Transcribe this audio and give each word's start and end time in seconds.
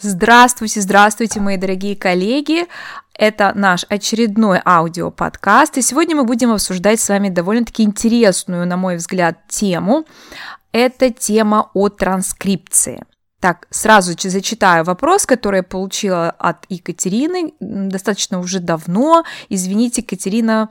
Здравствуйте, 0.00 0.80
здравствуйте, 0.80 1.40
мои 1.40 1.56
дорогие 1.56 1.96
коллеги. 1.96 2.66
Это 3.14 3.50
наш 3.56 3.84
очередной 3.88 4.60
аудиоподкаст, 4.64 5.76
и 5.76 5.82
сегодня 5.82 6.14
мы 6.14 6.22
будем 6.22 6.52
обсуждать 6.52 7.00
с 7.00 7.08
вами 7.08 7.30
довольно-таки 7.30 7.82
интересную, 7.82 8.64
на 8.64 8.76
мой 8.76 8.96
взгляд, 8.96 9.38
тему. 9.48 10.06
Это 10.70 11.10
тема 11.10 11.70
о 11.74 11.88
транскрипции. 11.88 13.02
Так, 13.40 13.68
сразу 13.70 14.14
зачитаю 14.18 14.84
вопрос, 14.84 15.24
который 15.24 15.58
я 15.58 15.62
получила 15.62 16.30
от 16.38 16.66
Екатерины 16.68 17.52
достаточно 17.60 18.40
уже 18.40 18.58
давно. 18.58 19.22
Извините, 19.48 20.00
Екатерина, 20.00 20.70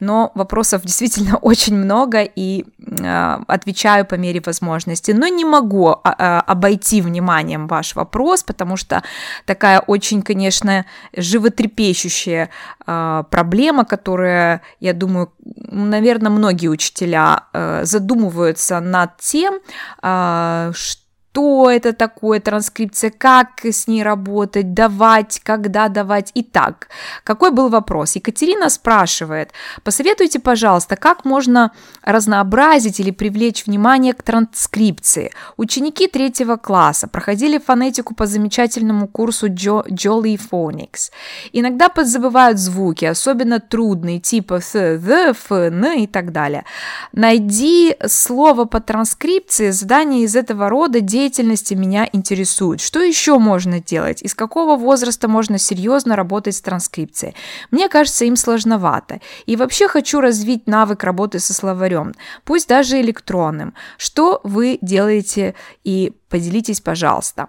но 0.00 0.32
вопросов 0.34 0.82
действительно 0.82 1.36
очень 1.42 1.76
много 1.76 2.22
и 2.22 2.64
э, 2.78 3.38
отвечаю 3.46 4.04
по 4.04 4.16
мере 4.16 4.42
возможности. 4.44 5.12
Но 5.12 5.28
не 5.28 5.44
могу 5.44 5.90
э, 5.92 6.40
обойти 6.46 7.02
вниманием 7.02 7.68
ваш 7.68 7.94
вопрос, 7.94 8.42
потому 8.42 8.76
что 8.76 9.04
такая 9.44 9.78
очень, 9.78 10.22
конечно, 10.22 10.86
животрепещущая 11.16 12.50
э, 12.84 13.24
проблема, 13.30 13.84
которая, 13.84 14.62
я 14.80 14.92
думаю, 14.92 15.30
наверное, 15.44 16.32
многие 16.32 16.66
учителя 16.66 17.44
э, 17.52 17.84
задумываются 17.84 18.80
над 18.80 19.18
тем, 19.18 19.60
э, 20.02 20.72
что 20.74 21.07
что 21.38 21.70
это 21.70 21.92
такое 21.92 22.40
транскрипция, 22.40 23.10
как 23.16 23.64
с 23.64 23.86
ней 23.86 24.02
работать, 24.02 24.74
давать, 24.74 25.40
когда 25.44 25.88
давать. 25.88 26.32
Итак, 26.34 26.88
какой 27.22 27.52
был 27.52 27.68
вопрос? 27.68 28.16
Екатерина 28.16 28.68
спрашивает, 28.68 29.52
посоветуйте, 29.84 30.40
пожалуйста, 30.40 30.96
как 30.96 31.24
можно 31.24 31.70
разнообразить 32.02 32.98
или 32.98 33.12
привлечь 33.12 33.66
внимание 33.66 34.14
к 34.14 34.22
транскрипции. 34.24 35.30
Ученики 35.56 36.08
третьего 36.08 36.56
класса 36.56 37.06
проходили 37.06 37.58
фонетику 37.58 38.16
по 38.16 38.26
замечательному 38.26 39.06
курсу 39.06 39.46
Jolly 39.46 40.40
Phonics. 40.50 41.12
Иногда 41.52 41.88
подзабывают 41.88 42.58
звуки, 42.58 43.04
особенно 43.04 43.60
трудные, 43.60 44.18
типа 44.18 44.54
th, 44.54 44.98
the, 44.98 45.30
f, 45.30 45.52
n 45.52 46.00
и 46.00 46.08
так 46.08 46.32
далее. 46.32 46.64
Найди 47.12 47.94
слово 48.08 48.64
по 48.64 48.80
транскрипции, 48.80 49.70
задание 49.70 50.24
из 50.24 50.34
этого 50.34 50.68
рода, 50.68 51.00
деятельность 51.00 51.27
деятельности 51.28 51.74
меня 51.74 52.08
интересует. 52.12 52.80
Что 52.80 53.00
еще 53.00 53.38
можно 53.38 53.80
делать? 53.80 54.22
Из 54.22 54.34
какого 54.34 54.76
возраста 54.76 55.28
можно 55.28 55.58
серьезно 55.58 56.16
работать 56.16 56.54
с 56.54 56.60
транскрипцией? 56.60 57.34
Мне 57.70 57.88
кажется, 57.88 58.24
им 58.24 58.36
сложновато. 58.36 59.20
И 59.46 59.56
вообще 59.56 59.88
хочу 59.88 60.20
развить 60.20 60.66
навык 60.66 61.04
работы 61.04 61.38
со 61.38 61.52
словарем, 61.52 62.14
пусть 62.44 62.68
даже 62.68 63.00
электронным. 63.00 63.74
Что 63.98 64.40
вы 64.42 64.78
делаете 64.80 65.54
и 65.84 66.12
поделитесь, 66.30 66.80
пожалуйста. 66.80 67.48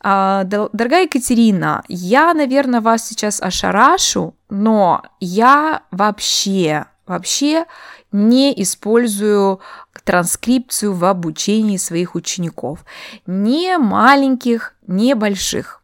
А, 0.00 0.44
дорогая 0.44 1.04
Екатерина, 1.04 1.82
я, 1.88 2.34
наверное, 2.34 2.80
вас 2.80 3.08
сейчас 3.08 3.40
ошарашу, 3.40 4.34
но 4.50 5.02
я 5.20 5.82
вообще, 5.90 6.84
вообще 7.06 7.64
не 8.12 8.52
использую 8.62 9.60
транскрипцию 10.04 10.94
в 10.94 11.04
обучении 11.04 11.76
своих 11.76 12.14
учеников. 12.14 12.84
Не 13.26 13.76
маленьких, 13.78 14.74
не 14.86 15.14
больших. 15.14 15.82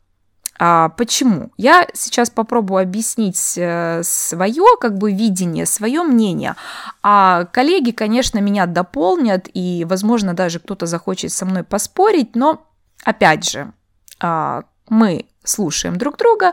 А, 0.58 0.90
почему? 0.90 1.50
Я 1.56 1.88
сейчас 1.92 2.30
попробую 2.30 2.82
объяснить 2.82 3.54
э, 3.56 4.02
свое 4.04 4.64
как 4.80 4.96
бы 4.96 5.12
видение, 5.12 5.66
свое 5.66 6.04
мнение. 6.04 6.54
А 7.02 7.46
коллеги, 7.46 7.90
конечно, 7.90 8.38
меня 8.38 8.66
дополнят, 8.66 9.48
и, 9.52 9.84
возможно, 9.88 10.34
даже 10.34 10.60
кто-то 10.60 10.86
захочет 10.86 11.32
со 11.32 11.46
мной 11.46 11.64
поспорить, 11.64 12.36
но, 12.36 12.64
опять 13.02 13.50
же, 13.50 13.72
а, 14.20 14.62
мы 14.92 15.24
слушаем 15.44 15.96
друг 15.96 16.18
друга, 16.18 16.52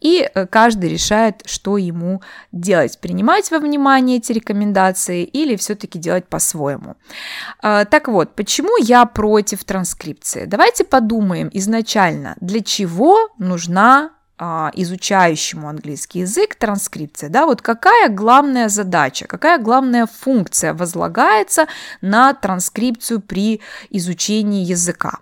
и 0.00 0.28
э, 0.34 0.46
каждый 0.46 0.90
решает, 0.90 1.42
что 1.46 1.76
ему 1.76 2.22
делать, 2.50 2.98
принимать 2.98 3.50
во 3.50 3.58
внимание 3.58 4.16
эти 4.16 4.32
рекомендации 4.32 5.22
или 5.22 5.54
все-таки 5.56 5.98
делать 5.98 6.26
по-своему. 6.26 6.96
А, 7.62 7.84
так 7.84 8.08
вот, 8.08 8.34
почему 8.34 8.76
я 8.78 9.04
против 9.04 9.64
транскрипции? 9.64 10.46
Давайте 10.46 10.84
подумаем 10.84 11.48
изначально, 11.52 12.36
для 12.40 12.60
чего 12.60 13.28
нужна 13.38 14.10
а, 14.36 14.72
изучающему 14.74 15.68
английский 15.68 16.20
язык 16.20 16.56
транскрипция, 16.56 17.28
да, 17.28 17.46
вот 17.46 17.62
какая 17.62 18.08
главная 18.08 18.68
задача, 18.68 19.26
какая 19.26 19.58
главная 19.58 20.06
функция 20.06 20.74
возлагается 20.74 21.68
на 22.00 22.34
транскрипцию 22.34 23.20
при 23.20 23.60
изучении 23.90 24.64
языка. 24.64 25.18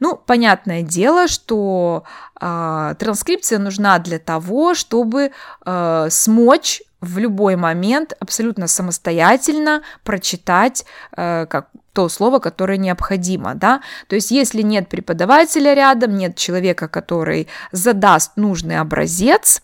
Ну, 0.00 0.16
понятное 0.16 0.82
дело, 0.82 1.28
что 1.28 2.04
э, 2.40 2.94
транскрипция 2.98 3.58
нужна 3.58 3.98
для 3.98 4.18
того, 4.18 4.74
чтобы 4.74 5.32
э, 5.64 6.06
смочь 6.10 6.82
в 7.00 7.18
любой 7.18 7.56
момент 7.56 8.14
абсолютно 8.20 8.68
самостоятельно 8.68 9.82
прочитать 10.04 10.84
э, 11.16 11.46
как 11.46 11.68
то 11.92 12.08
слово, 12.08 12.38
которое 12.38 12.78
необходимо, 12.78 13.54
да, 13.54 13.82
то 14.08 14.14
есть 14.14 14.30
если 14.30 14.62
нет 14.62 14.88
преподавателя 14.88 15.74
рядом, 15.74 16.16
нет 16.16 16.36
человека, 16.36 16.88
который 16.88 17.48
задаст 17.70 18.32
нужный 18.36 18.78
образец, 18.78 19.62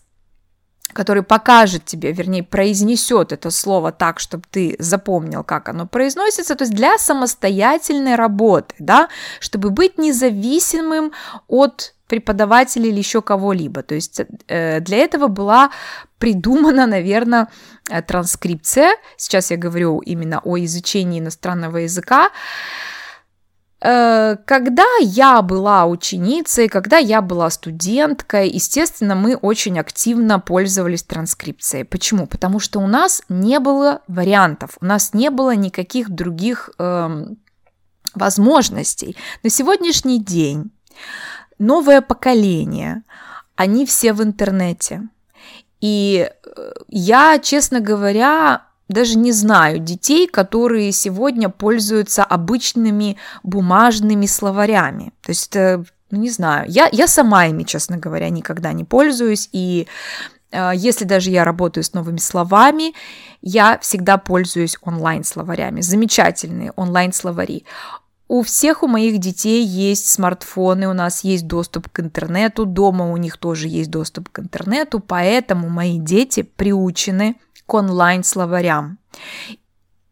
который 0.93 1.23
покажет 1.23 1.85
тебе, 1.85 2.11
вернее, 2.11 2.43
произнесет 2.43 3.31
это 3.31 3.51
слово 3.51 3.91
так, 3.91 4.19
чтобы 4.19 4.43
ты 4.49 4.75
запомнил, 4.79 5.43
как 5.43 5.69
оно 5.69 5.87
произносится, 5.87 6.55
то 6.55 6.63
есть 6.63 6.73
для 6.73 6.97
самостоятельной 6.97 8.15
работы, 8.15 8.75
да, 8.79 9.09
чтобы 9.39 9.69
быть 9.69 9.97
независимым 9.97 11.11
от 11.47 11.93
преподавателя 12.07 12.87
или 12.87 12.97
еще 12.97 13.21
кого-либо. 13.21 13.83
То 13.83 13.95
есть 13.95 14.21
э, 14.47 14.79
для 14.79 14.97
этого 14.97 15.27
была 15.27 15.69
придумана, 16.17 16.87
наверное, 16.87 17.47
э, 17.89 18.01
транскрипция. 18.01 18.95
Сейчас 19.15 19.51
я 19.51 19.57
говорю 19.57 19.99
именно 19.99 20.41
о 20.43 20.57
изучении 20.57 21.19
иностранного 21.19 21.77
языка. 21.77 22.29
Э, 23.81 24.35
когда 24.45 24.85
я 25.01 25.41
была 25.41 25.85
ученицей, 25.85 26.67
когда 26.67 26.97
я 26.97 27.21
была 27.21 27.49
студенткой, 27.49 28.49
естественно, 28.49 29.15
мы 29.15 29.35
очень 29.35 29.79
активно 29.79 30.39
пользовались 30.39 31.03
транскрипцией. 31.03 31.85
Почему? 31.85 32.27
Потому 32.27 32.59
что 32.59 32.79
у 32.79 32.87
нас 32.87 33.21
не 33.29 33.59
было 33.59 34.01
вариантов, 34.07 34.77
у 34.81 34.85
нас 34.85 35.13
не 35.13 35.29
было 35.29 35.55
никаких 35.55 36.09
других 36.09 36.69
э, 36.77 37.25
возможностей. 38.15 39.15
На 39.43 39.49
сегодняшний 39.49 40.19
день 40.19 40.71
новое 41.57 42.01
поколение, 42.01 43.03
они 43.55 43.85
все 43.85 44.13
в 44.13 44.21
интернете. 44.21 45.03
И 45.79 46.29
э, 46.29 46.71
я, 46.89 47.39
честно 47.39 47.79
говоря, 47.79 48.63
даже 48.89 49.17
не 49.17 49.31
знаю 49.31 49.79
детей, 49.79 50.27
которые 50.27 50.91
сегодня 50.91 51.49
пользуются 51.49 52.23
обычными 52.23 53.17
бумажными 53.43 54.25
словарями. 54.25 55.13
То 55.21 55.29
есть, 55.29 55.55
ну, 55.55 56.17
не 56.17 56.29
знаю, 56.29 56.65
я, 56.67 56.89
я 56.91 57.07
сама 57.07 57.45
ими, 57.45 57.63
честно 57.63 57.97
говоря, 57.97 58.29
никогда 58.29 58.73
не 58.73 58.83
пользуюсь, 58.83 59.47
и 59.51 59.87
э, 60.51 60.71
если 60.75 61.05
даже 61.05 61.29
я 61.29 61.43
работаю 61.43 61.83
с 61.83 61.93
новыми 61.93 62.17
словами, 62.17 62.93
я 63.41 63.77
всегда 63.79 64.17
пользуюсь 64.17 64.77
онлайн-словарями. 64.81 65.81
Замечательные 65.81 66.71
онлайн-словари. 66.75 67.65
У 68.31 68.43
всех 68.43 68.83
у 68.83 68.87
моих 68.87 69.17
детей 69.17 69.65
есть 69.65 70.07
смартфоны, 70.07 70.87
у 70.87 70.93
нас 70.93 71.23
есть 71.23 71.47
доступ 71.47 71.89
к 71.89 71.99
интернету, 71.99 72.67
дома 72.67 73.11
у 73.11 73.17
них 73.17 73.37
тоже 73.37 73.67
есть 73.67 73.89
доступ 73.89 74.29
к 74.29 74.37
интернету, 74.37 74.99
поэтому 74.99 75.67
мои 75.67 75.97
дети 75.97 76.43
приучены 76.43 77.37
к 77.69 77.73
онлайн-словарям. 77.75 78.97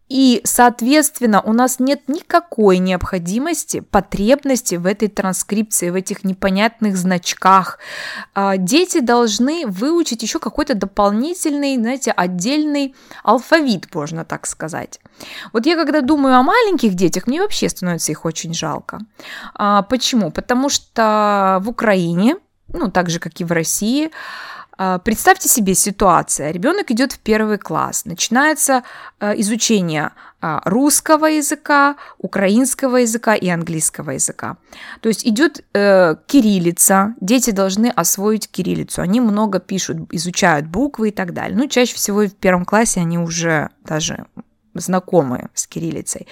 И, 0.09 0.40
соответственно, 0.45 1.41
у 1.41 1.51
нас 1.51 1.79
нет 1.79 2.07
никакой 2.07 2.78
необходимости, 2.78 3.81
потребности 3.81 4.75
в 4.75 4.85
этой 4.85 5.09
транскрипции, 5.09 5.90
в 5.90 5.96
этих 5.96 6.23
непонятных 6.23 6.96
значках. 6.96 7.79
А, 8.34 8.55
дети 8.55 9.02
должны 9.02 9.66
выучить 9.67 10.23
еще 10.23 10.40
какой-то 10.40 10.76
дополнительный, 10.76 11.76
знаете, 11.76 12.11
отдельный 12.11 12.96
алфавит, 13.23 13.93
можно 13.93 14.23
так 14.23 14.47
сказать. 14.47 15.02
Вот 15.52 15.66
я 15.66 15.76
когда 15.76 15.99
думаю 15.99 16.37
о 16.37 16.43
маленьких 16.43 16.93
детях, 16.93 17.28
мне 17.28 17.41
вообще 17.41 17.67
становится 17.67 18.14
их 18.14 18.23
очень 18.23 18.53
жалко. 18.53 18.99
А, 19.55 19.82
почему? 19.82 20.32
Потому 20.32 20.70
что 20.70 21.59
в 21.61 21.70
Украине, 21.70 22.37
ну, 22.70 22.90
так 22.90 23.09
же, 23.09 23.20
как 23.20 23.41
и 23.41 23.43
в 23.43 23.52
России, 23.52 24.11
представьте 25.03 25.50
себе 25.50 25.74
ситуацию. 25.74 26.53
Ребенок 26.53 26.91
идет 26.91 27.14
в 27.14 27.20
первый 27.20 27.58
класс, 27.58 28.06
начинается 28.06 28.84
а, 29.20 29.34
изучение 29.34 30.12
а, 30.40 30.62
русского 30.66 31.26
языка, 31.26 31.96
украинского 32.20 32.97
языка 32.97 33.34
и 33.34 33.50
английского 33.50 34.12
языка. 34.12 34.58
То 35.02 35.09
есть 35.09 35.26
идет 35.26 35.66
э, 35.74 36.16
кириллица, 36.28 37.16
дети 37.22 37.50
должны 37.50 37.88
освоить 37.88 38.50
кириллицу, 38.50 39.02
они 39.02 39.20
много 39.20 39.59
пишут, 39.59 39.97
изучают 40.12 40.68
буквы 40.68 41.09
и 41.09 41.12
так 41.12 41.34
далее. 41.34 41.58
Ну, 41.58 41.68
чаще 41.68 41.96
всего 41.96 42.28
в 42.28 42.35
первом 42.35 42.66
классе 42.66 43.00
они 43.00 43.18
уже 43.18 43.70
даже 43.84 44.26
знакомые 44.79 45.50
с 45.53 45.68
кириллицей. 45.68 46.28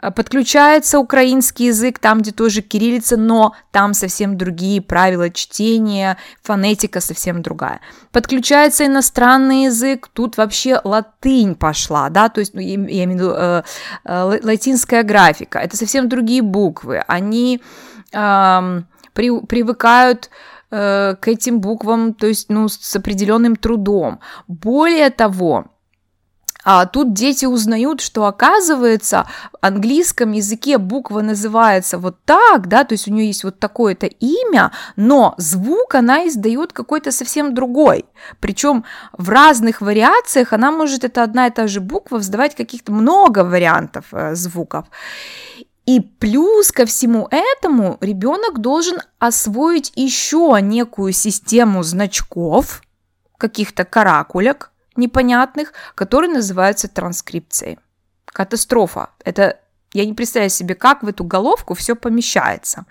Э, 0.00 0.10
подключается 0.10 0.98
украинский 0.98 1.66
язык, 1.66 1.98
там, 1.98 2.20
где 2.20 2.32
тоже 2.32 2.62
кириллица, 2.62 3.16
но 3.16 3.54
там 3.72 3.94
совсем 3.94 4.36
другие 4.36 4.80
правила 4.80 5.30
чтения, 5.30 6.16
фонетика 6.42 7.00
совсем 7.00 7.42
другая. 7.42 7.80
Подключается 8.12 8.86
иностранный 8.86 9.64
язык, 9.64 10.08
тут 10.12 10.36
вообще 10.36 10.80
латынь 10.84 11.54
пошла, 11.54 12.08
да, 12.08 12.28
то 12.28 12.40
есть, 12.40 12.54
ну, 12.54 12.60
я 12.60 12.74
имею 12.74 13.08
в 13.08 13.14
виду 13.14 13.32
э, 13.36 13.62
э, 14.04 14.40
латинская 14.42 15.02
графика, 15.02 15.58
это 15.58 15.76
совсем 15.76 16.08
другие 16.08 16.42
буквы, 16.42 17.02
они 17.06 17.60
э, 18.12 18.82
при, 19.12 19.40
привыкают 19.40 20.30
э, 20.70 21.16
к 21.20 21.28
этим 21.28 21.60
буквам, 21.60 22.14
то 22.14 22.26
есть, 22.26 22.50
ну, 22.50 22.68
с 22.68 22.96
определенным 22.96 23.56
трудом. 23.56 24.20
Более 24.46 25.10
того, 25.10 25.66
а 26.64 26.86
тут 26.86 27.12
дети 27.12 27.46
узнают, 27.46 28.00
что 28.00 28.26
оказывается 28.26 29.26
в 29.52 29.58
английском 29.60 30.32
языке 30.32 30.78
буква 30.78 31.20
называется 31.20 31.98
вот 31.98 32.16
так, 32.24 32.68
да, 32.68 32.84
то 32.84 32.94
есть 32.94 33.06
у 33.08 33.12
нее 33.12 33.28
есть 33.28 33.44
вот 33.44 33.58
такое-то 33.58 34.06
имя, 34.06 34.72
но 34.96 35.34
звук 35.38 35.94
она 35.94 36.26
издает 36.26 36.72
какой-то 36.72 37.12
совсем 37.12 37.54
другой. 37.54 38.06
Причем 38.40 38.84
в 39.12 39.28
разных 39.28 39.80
вариациях 39.80 40.52
она 40.52 40.70
может, 40.72 41.04
это 41.04 41.22
одна 41.22 41.46
и 41.46 41.50
та 41.50 41.68
же 41.68 41.80
буква, 41.80 42.18
вздавать 42.18 42.56
каких-то 42.56 42.92
много 42.92 43.44
вариантов 43.44 44.06
э, 44.12 44.34
звуков. 44.34 44.86
И 45.86 46.00
плюс 46.00 46.70
ко 46.70 46.84
всему 46.84 47.28
этому 47.30 47.96
ребенок 48.02 48.58
должен 48.60 48.98
освоить 49.18 49.92
еще 49.94 50.58
некую 50.60 51.12
систему 51.12 51.82
значков, 51.82 52.82
каких-то 53.38 53.84
каракулек, 53.84 54.70
непонятных, 54.98 55.72
которые 55.94 56.30
называются 56.30 56.88
транскрипцией. 56.88 57.78
Катастрофа. 58.26 59.10
Это 59.24 59.58
я 59.94 60.04
не 60.04 60.12
представляю 60.12 60.50
себе, 60.50 60.74
как 60.74 61.02
в 61.02 61.08
эту 61.08 61.24
головку 61.24 61.74
все 61.74 61.96
помещается. 61.96 62.84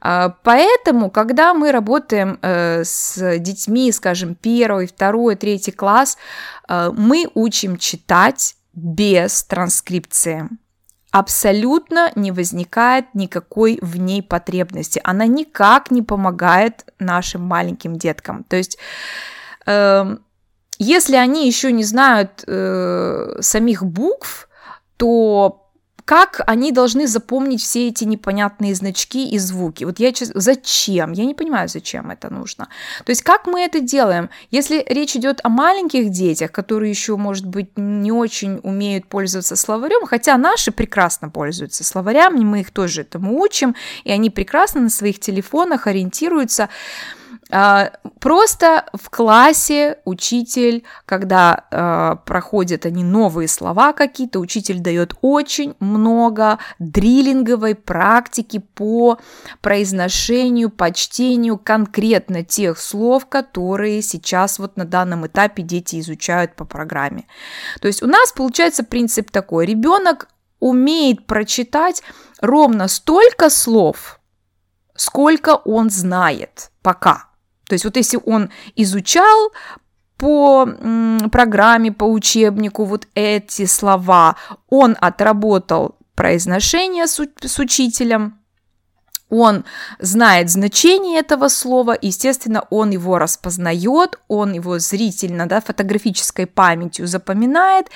А, 0.00 0.30
поэтому, 0.42 1.10
когда 1.10 1.54
мы 1.54 1.70
работаем 1.70 2.38
э, 2.42 2.82
с 2.84 3.38
детьми, 3.38 3.92
скажем, 3.92 4.34
первый, 4.34 4.86
второй, 4.86 5.36
третий 5.36 5.72
класс, 5.72 6.16
э, 6.68 6.90
мы 6.96 7.30
учим 7.34 7.76
читать 7.76 8.56
без 8.72 9.44
транскрипции. 9.44 10.48
Абсолютно 11.10 12.10
не 12.16 12.32
возникает 12.32 13.14
никакой 13.14 13.78
в 13.80 13.98
ней 13.98 14.22
потребности. 14.22 15.00
Она 15.04 15.26
никак 15.26 15.90
не 15.90 16.02
помогает 16.02 16.92
нашим 16.98 17.42
маленьким 17.42 17.96
деткам. 17.96 18.42
То 18.42 18.56
есть 18.56 18.78
эм, 19.66 20.24
если 20.78 21.16
они 21.16 21.46
еще 21.46 21.72
не 21.72 21.84
знают 21.84 22.44
э, 22.46 23.36
самих 23.40 23.84
букв, 23.84 24.48
то 24.96 25.64
как 26.04 26.42
они 26.46 26.70
должны 26.70 27.06
запомнить 27.06 27.62
все 27.62 27.88
эти 27.88 28.04
непонятные 28.04 28.74
значки 28.74 29.30
и 29.30 29.38
звуки? 29.38 29.84
Вот 29.84 29.98
я 29.98 30.12
зачем? 30.34 31.12
Я 31.12 31.24
не 31.24 31.34
понимаю, 31.34 31.68
зачем 31.68 32.10
это 32.10 32.28
нужно. 32.28 32.68
То 33.04 33.10
есть 33.10 33.22
как 33.22 33.46
мы 33.46 33.62
это 33.62 33.80
делаем? 33.80 34.28
Если 34.50 34.84
речь 34.86 35.16
идет 35.16 35.40
о 35.44 35.48
маленьких 35.48 36.10
детях, 36.10 36.52
которые 36.52 36.90
еще, 36.90 37.16
может 37.16 37.46
быть, 37.46 37.70
не 37.76 38.12
очень 38.12 38.60
умеют 38.62 39.06
пользоваться 39.06 39.56
словарем, 39.56 40.06
хотя 40.06 40.36
наши 40.36 40.72
прекрасно 40.72 41.30
пользуются 41.30 41.84
словарями, 41.84 42.44
мы 42.44 42.60
их 42.60 42.70
тоже 42.70 43.00
этому 43.00 43.40
учим, 43.40 43.74
и 44.04 44.12
они 44.12 44.28
прекрасно 44.28 44.82
на 44.82 44.90
своих 44.90 45.20
телефонах 45.20 45.86
ориентируются. 45.86 46.68
А, 47.56 47.92
просто 48.18 48.84
в 48.94 49.10
классе 49.10 49.98
учитель, 50.04 50.82
когда 51.06 51.66
э, 51.70 52.16
проходят 52.26 52.84
они 52.84 53.04
новые 53.04 53.46
слова 53.46 53.92
какие-то, 53.92 54.40
учитель 54.40 54.80
дает 54.80 55.14
очень 55.20 55.76
много 55.78 56.58
дриллинговой 56.80 57.76
практики 57.76 58.58
по 58.58 59.20
произношению, 59.60 60.68
по 60.68 60.90
чтению 60.90 61.56
конкретно 61.56 62.42
тех 62.42 62.76
слов, 62.76 63.26
которые 63.26 64.02
сейчас 64.02 64.58
вот 64.58 64.76
на 64.76 64.84
данном 64.84 65.24
этапе 65.28 65.62
дети 65.62 66.00
изучают 66.00 66.56
по 66.56 66.64
программе. 66.64 67.24
То 67.80 67.86
есть 67.86 68.02
у 68.02 68.08
нас 68.08 68.32
получается 68.32 68.82
принцип 68.82 69.30
такой, 69.30 69.66
ребенок 69.66 70.28
умеет 70.58 71.24
прочитать 71.28 72.02
ровно 72.40 72.88
столько 72.88 73.48
слов, 73.48 74.18
сколько 74.96 75.54
он 75.54 75.88
знает 75.88 76.72
пока. 76.82 77.33
То 77.68 77.74
есть 77.74 77.84
вот 77.84 77.96
если 77.96 78.18
он 78.24 78.50
изучал 78.76 79.52
по 80.16 80.66
программе, 81.30 81.92
по 81.92 82.04
учебнику 82.04 82.84
вот 82.84 83.08
эти 83.14 83.66
слова, 83.66 84.36
он 84.68 84.96
отработал 85.00 85.96
произношение 86.14 87.06
с, 87.06 87.20
с 87.40 87.58
учителем, 87.58 88.38
он 89.30 89.64
знает 89.98 90.50
значение 90.50 91.18
этого 91.18 91.48
слова, 91.48 91.96
естественно, 92.00 92.64
он 92.70 92.90
его 92.90 93.18
распознает, 93.18 94.18
он 94.28 94.52
его 94.52 94.78
зрительно, 94.78 95.46
да, 95.46 95.60
фотографической 95.60 96.46
памятью 96.46 97.06
запоминает, 97.06 97.88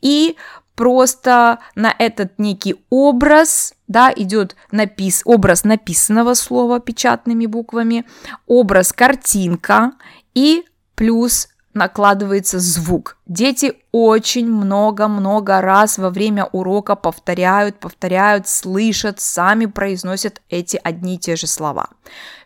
и 0.00 0.36
просто 0.74 1.58
на 1.74 1.94
этот 1.98 2.38
некий 2.38 2.76
образ, 2.90 3.74
да, 3.88 4.12
идет 4.14 4.56
напис, 4.70 5.22
образ 5.24 5.64
написанного 5.64 6.34
слова 6.34 6.80
печатными 6.80 7.46
буквами, 7.46 8.04
образ 8.46 8.92
картинка 8.92 9.92
и 10.34 10.64
плюс 10.94 11.48
накладывается 11.74 12.58
звук. 12.58 13.16
Дети 13.26 13.74
очень 13.92 14.48
много-много 14.48 15.60
раз 15.60 15.98
во 15.98 16.10
время 16.10 16.46
урока 16.46 16.94
повторяют, 16.94 17.78
повторяют, 17.78 18.48
слышат, 18.48 19.20
сами 19.20 19.66
произносят 19.66 20.40
эти 20.48 20.80
одни 20.82 21.16
и 21.16 21.18
те 21.18 21.36
же 21.36 21.46
слова. 21.46 21.88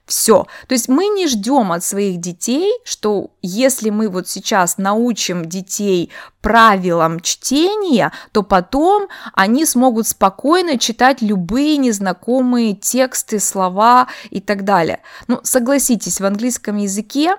Все. 0.08 0.46
То 0.66 0.72
есть 0.72 0.88
мы 0.88 1.08
не 1.08 1.28
ждем 1.28 1.70
от 1.70 1.84
своих 1.84 2.18
детей, 2.18 2.72
что 2.82 3.30
если 3.42 3.90
мы 3.90 4.08
вот 4.08 4.26
сейчас 4.26 4.78
научим 4.78 5.44
детей 5.44 6.10
правилам 6.40 7.20
чтения, 7.20 8.10
то 8.32 8.42
потом 8.42 9.08
они 9.34 9.66
смогут 9.66 10.08
спокойно 10.08 10.78
читать 10.78 11.20
любые 11.20 11.76
незнакомые 11.76 12.74
тексты, 12.74 13.38
слова 13.38 14.08
и 14.30 14.40
так 14.40 14.64
далее. 14.64 15.00
Ну, 15.26 15.40
согласитесь, 15.42 16.20
в 16.20 16.24
английском 16.24 16.78
языке 16.78 17.36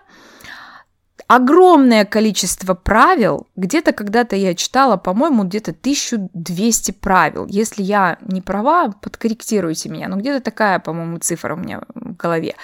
огромное 1.30 2.06
количество 2.06 2.74
правил. 2.74 3.48
Где-то 3.56 3.94
когда-то 3.94 4.36
я 4.36 4.56
читала, 4.56 4.98
по-моему, 4.98 5.44
где-то 5.44 5.72
1200 5.72 6.92
правил. 6.92 7.46
Если 7.46 7.84
я 7.84 8.18
не 8.22 8.42
права, 8.42 8.92
подкорректируйте 9.00 9.90
меня. 9.90 10.08
Но 10.08 10.18
где-то 10.18 10.42
такая, 10.42 10.80
по-моему, 10.80 11.20
цифра 11.20 11.54
у 11.54 11.58
меня 11.58 11.82
в 11.94 12.16
голове. 12.16 12.56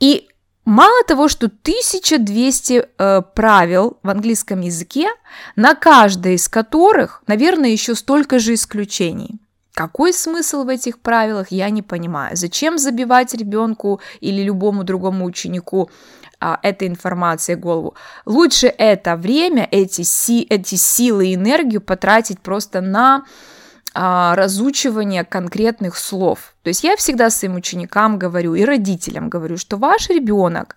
И 0.00 0.28
Мало 0.64 1.02
того, 1.06 1.28
что 1.28 1.46
1200 1.46 2.88
э, 2.98 3.22
правил 3.34 3.96
в 4.02 4.10
английском 4.10 4.60
языке, 4.60 5.08
на 5.56 5.74
каждое 5.74 6.34
из 6.34 6.46
которых, 6.46 7.22
наверное, 7.26 7.70
еще 7.70 7.94
столько 7.94 8.38
же 8.38 8.52
исключений. 8.52 9.40
Какой 9.72 10.12
смысл 10.12 10.64
в 10.64 10.68
этих 10.68 10.98
правилах, 10.98 11.52
я 11.52 11.70
не 11.70 11.80
понимаю. 11.82 12.36
Зачем 12.36 12.78
забивать 12.78 13.32
ребенку 13.32 14.00
или 14.20 14.42
любому 14.42 14.84
другому 14.84 15.24
ученику 15.24 15.88
а, 16.40 16.58
этой 16.62 16.88
информации 16.88 17.54
голову. 17.54 17.94
Лучше 18.24 18.66
это 18.66 19.16
время, 19.16 19.66
эти, 19.70 20.02
си, 20.02 20.46
эти 20.48 20.76
силы 20.76 21.28
и 21.28 21.34
энергию 21.34 21.80
потратить 21.80 22.40
просто 22.40 22.80
на 22.80 23.24
а, 23.94 24.34
разучивание 24.36 25.24
конкретных 25.24 25.96
слов. 25.96 26.54
То 26.62 26.68
есть 26.68 26.84
я 26.84 26.96
всегда 26.96 27.30
своим 27.30 27.56
ученикам 27.56 28.18
говорю 28.18 28.54
и 28.54 28.64
родителям 28.64 29.28
говорю, 29.28 29.56
что 29.56 29.76
ваш 29.76 30.08
ребенок 30.08 30.76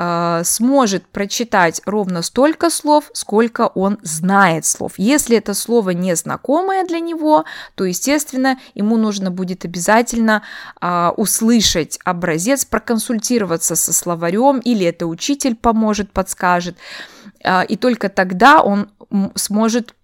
э, 0.00 0.42
сможет 0.44 1.06
прочитать 1.06 1.82
ровно 1.84 2.22
столько 2.22 2.70
слов, 2.70 3.10
сколько 3.12 3.66
он 3.66 3.98
знает 4.02 4.64
слов. 4.64 4.94
Если 4.96 5.36
это 5.36 5.52
слово 5.52 5.90
не 5.90 6.16
знакомое 6.16 6.86
для 6.86 7.00
него, 7.00 7.44
то, 7.74 7.84
естественно, 7.84 8.58
ему 8.74 8.96
нужно 8.96 9.30
будет 9.30 9.64
обязательно 9.66 10.42
э, 10.80 11.10
услышать 11.16 11.98
образец, 12.04 12.64
проконсультироваться 12.64 13.76
со 13.76 13.92
словарем, 13.92 14.58
или 14.60 14.86
это 14.86 15.06
учитель 15.06 15.54
поможет, 15.54 16.10
подскажет, 16.12 16.76
э, 17.44 17.66
и 17.66 17.76
только 17.76 18.08
тогда 18.08 18.62
он 18.62 18.90
сможет 19.34 19.94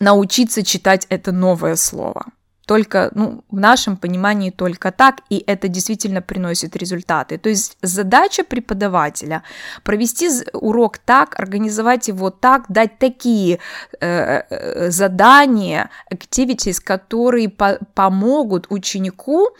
научиться 0.00 0.62
читать 0.62 1.06
это 1.10 1.30
новое 1.30 1.76
слово. 1.76 2.24
Только, 2.66 3.10
ну, 3.14 3.44
в 3.50 3.60
нашем 3.60 3.96
понимании 3.96 4.50
только 4.50 4.90
так, 4.90 5.20
и 5.28 5.44
это 5.46 5.68
действительно 5.68 6.22
приносит 6.22 6.76
результаты. 6.76 7.36
То 7.36 7.50
есть 7.50 7.76
задача 7.82 8.42
преподавателя 8.42 9.42
провести 9.82 10.30
урок 10.52 10.98
так, 10.98 11.38
организовать 11.38 12.08
его 12.08 12.30
так, 12.30 12.64
дать 12.68 12.98
такие 12.98 13.58
э, 14.00 14.42
э 14.48 14.90
задания, 14.90 15.90
activities, 16.12 16.80
которые 16.82 17.48
по 17.48 17.78
помогут 17.94 18.66
ученику, 18.70 19.50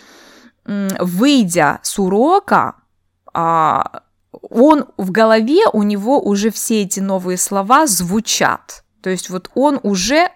э, 0.64 0.88
выйдя 1.00 1.80
с 1.82 1.99
урока, 1.99 2.76
э, 3.34 3.82
он 4.50 4.87
в 4.96 5.11
голове 5.11 5.66
у 5.73 5.82
него 5.82 6.20
уже 6.20 6.50
все 6.50 6.82
эти 6.82 7.00
новые 7.00 7.37
слова 7.37 7.87
звучат. 7.87 8.84
То 9.02 9.11
есть 9.11 9.30
вот 9.30 9.50
он 9.54 9.78
уже 9.82 10.28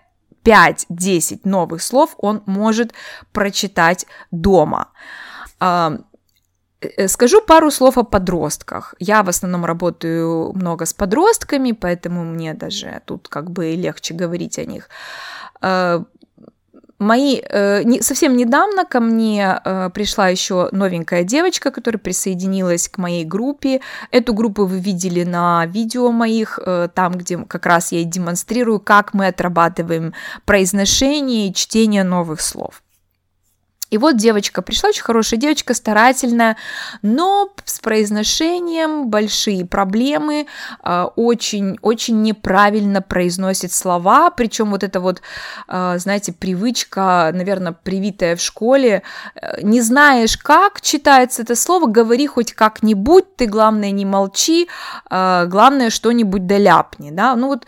5-10 0.48 1.40
новых 1.44 1.82
слов 1.82 2.14
он 2.18 2.42
может 2.46 2.94
прочитать 3.32 4.06
дома. 4.30 4.88
Э, 5.60 7.08
скажу 7.08 7.40
пару 7.42 7.70
слов 7.70 7.98
о 7.98 8.04
подростках. 8.04 8.94
Я 9.00 9.22
в 9.22 9.28
основном 9.28 9.64
работаю 9.64 10.52
много 10.54 10.84
с 10.84 10.94
подростками, 10.94 11.72
поэтому 11.72 12.24
мне 12.24 12.54
даже 12.54 13.00
тут 13.04 13.28
как 13.28 13.50
бы 13.50 13.74
легче 13.74 14.14
говорить 14.14 14.58
о 14.58 14.64
них 14.64 14.88
мои 16.98 17.40
э, 17.42 17.82
не, 17.84 18.02
совсем 18.02 18.36
недавно 18.36 18.84
ко 18.84 19.00
мне 19.00 19.60
э, 19.64 19.90
пришла 19.90 20.28
еще 20.28 20.68
новенькая 20.72 21.24
девочка, 21.24 21.70
которая 21.70 21.98
присоединилась 21.98 22.88
к 22.88 22.98
моей 22.98 23.24
группе. 23.24 23.80
Эту 24.10 24.34
группу 24.34 24.66
вы 24.66 24.78
видели 24.80 25.24
на 25.24 25.66
видео 25.66 26.10
моих, 26.10 26.58
э, 26.64 26.88
там, 26.94 27.12
где 27.12 27.38
как 27.38 27.66
раз 27.66 27.92
я 27.92 28.00
и 28.00 28.04
демонстрирую, 28.04 28.80
как 28.80 29.14
мы 29.14 29.28
отрабатываем 29.28 30.14
произношение 30.44 31.48
и 31.48 31.54
чтение 31.54 32.04
новых 32.04 32.40
слов. 32.40 32.82
И 33.90 33.98
вот 33.98 34.16
девочка 34.16 34.60
пришла, 34.60 34.90
очень 34.90 35.02
хорошая 35.02 35.40
девочка, 35.40 35.72
старательная, 35.72 36.56
но 37.02 37.50
с 37.64 37.80
произношением 37.80 39.08
большие 39.08 39.64
проблемы, 39.64 40.46
очень-очень 41.16 42.16
а, 42.16 42.22
неправильно 42.22 43.00
произносит 43.00 43.72
слова, 43.72 44.30
причем 44.30 44.70
вот 44.70 44.82
эта 44.82 45.00
вот, 45.00 45.22
а, 45.68 45.96
знаете, 45.98 46.32
привычка, 46.32 47.30
наверное, 47.32 47.72
привитая 47.72 48.36
в 48.36 48.40
школе, 48.40 49.02
э, 49.34 49.62
не 49.62 49.80
знаешь, 49.80 50.36
как 50.36 50.80
читается 50.80 51.42
это 51.42 51.56
слово, 51.56 51.86
говори 51.86 52.26
хоть 52.26 52.52
как-нибудь, 52.52 53.36
ты, 53.36 53.46
главное, 53.46 53.90
не 53.90 54.04
молчи, 54.04 54.68
а, 55.08 55.46
главное, 55.46 55.90
что-нибудь 55.90 56.46
доляпни, 56.46 57.10
да, 57.10 57.34
ну 57.36 57.48
вот 57.48 57.64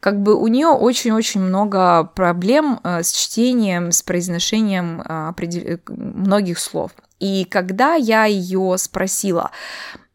как 0.00 0.22
бы 0.22 0.34
у 0.34 0.46
нее 0.46 0.68
очень-очень 0.68 1.40
много 1.40 2.04
проблем 2.04 2.80
э, 2.82 3.02
с 3.02 3.12
чтением, 3.12 3.92
с 3.92 4.02
произношением 4.02 5.02
э, 5.02 5.78
многих 5.88 6.58
слов. 6.58 6.92
И 7.18 7.44
когда 7.44 7.94
я 7.94 8.26
ее 8.26 8.76
спросила, 8.78 9.50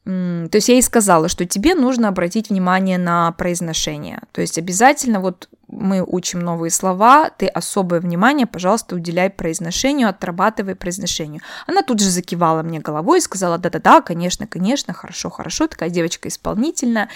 то 0.04 0.50
есть 0.54 0.68
я 0.68 0.76
ей 0.76 0.82
сказала, 0.82 1.30
что 1.30 1.46
тебе 1.46 1.76
нужно 1.76 2.08
обратить 2.08 2.50
внимание 2.50 2.98
на 2.98 3.32
произношение. 3.34 4.22
То 4.32 4.42
есть 4.42 4.58
обязательно 4.58 5.20
вот 5.20 5.48
мы 5.72 6.04
учим 6.06 6.40
новые 6.40 6.70
слова, 6.70 7.30
ты 7.30 7.48
особое 7.48 8.00
внимание, 8.00 8.46
пожалуйста, 8.46 8.96
уделяй 8.96 9.30
произношению, 9.30 10.10
отрабатывай 10.10 10.76
произношению. 10.76 11.42
Она 11.66 11.82
тут 11.82 12.00
же 12.00 12.10
закивала 12.10 12.62
мне 12.62 12.80
головой 12.80 13.20
и 13.20 13.22
сказала, 13.22 13.58
да-да-да, 13.58 14.02
конечно, 14.02 14.48
конечно, 14.48 14.94
хорошо, 14.94 15.30
хорошо, 15.30 15.68
такая 15.68 15.90
девочка 15.90 16.28
исполнительная. 16.30 17.10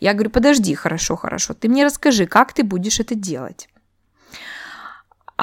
Я 0.00 0.12
говорю, 0.12 0.30
подожди, 0.30 0.74
хорошо, 0.74 1.16
хорошо, 1.16 1.54
ты 1.54 1.68
мне 1.68 1.84
расскажи, 1.84 2.26
как 2.26 2.52
ты 2.52 2.62
будешь 2.62 3.00
это 3.00 3.14
делать. 3.14 3.68